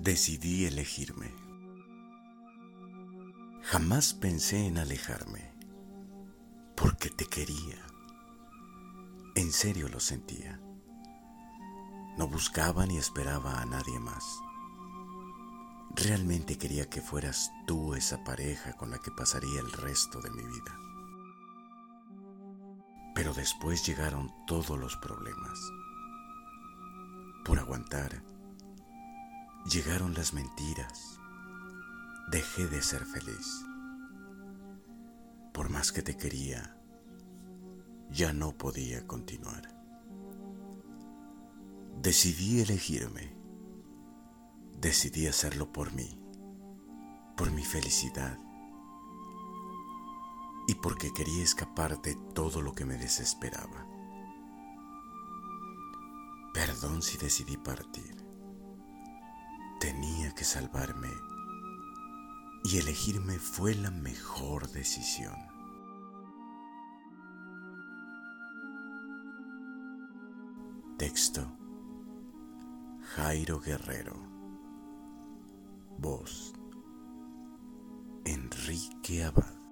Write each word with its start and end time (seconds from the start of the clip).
Decidí 0.00 0.66
elegirme. 0.66 1.34
Jamás 3.62 4.12
pensé 4.12 4.66
en 4.66 4.78
alejarme, 4.78 5.50
porque 6.76 7.10
te 7.10 7.26
quería. 7.26 7.84
En 9.34 9.52
serio 9.52 9.88
lo 9.88 10.00
sentía. 10.00 10.60
No 12.18 12.28
buscaba 12.28 12.86
ni 12.86 12.98
esperaba 12.98 13.60
a 13.60 13.66
nadie 13.66 13.98
más. 13.98 14.24
Realmente 15.96 16.58
quería 16.58 16.90
que 16.90 17.00
fueras 17.00 17.50
tú 17.66 17.94
esa 17.94 18.22
pareja 18.24 18.74
con 18.74 18.90
la 18.90 18.98
que 18.98 19.10
pasaría 19.10 19.60
el 19.60 19.72
resto 19.72 20.20
de 20.20 20.30
mi 20.30 20.42
vida. 20.42 20.78
Pero 23.14 23.32
después 23.32 23.86
llegaron 23.86 24.32
todos 24.46 24.78
los 24.78 24.96
problemas. 24.96 25.58
Por 27.44 27.58
aguantar, 27.58 28.22
Llegaron 29.64 30.12
las 30.14 30.34
mentiras. 30.34 31.18
Dejé 32.30 32.66
de 32.66 32.82
ser 32.82 33.04
feliz. 33.06 33.64
Por 35.52 35.70
más 35.70 35.90
que 35.90 36.02
te 36.02 36.16
quería, 36.16 36.76
ya 38.10 38.32
no 38.32 38.56
podía 38.56 39.06
continuar. 39.06 39.74
Decidí 42.02 42.60
elegirme. 42.60 43.34
Decidí 44.80 45.26
hacerlo 45.26 45.72
por 45.72 45.92
mí, 45.92 46.20
por 47.36 47.50
mi 47.50 47.64
felicidad 47.64 48.38
y 50.66 50.74
porque 50.74 51.12
quería 51.12 51.42
escapar 51.42 52.00
de 52.00 52.14
todo 52.34 52.62
lo 52.62 52.74
que 52.74 52.84
me 52.84 52.96
desesperaba. 52.96 53.86
Perdón 56.52 57.02
si 57.02 57.18
decidí 57.18 57.56
partir. 57.56 58.23
Salvarme 60.44 61.10
y 62.64 62.78
elegirme 62.78 63.38
fue 63.38 63.74
la 63.74 63.90
mejor 63.90 64.70
decisión. 64.70 65.34
Texto. 70.98 71.46
Jairo 73.16 73.58
Guerrero. 73.60 74.16
Voz. 75.98 76.52
Enrique 78.24 79.24
Abad 79.24 79.63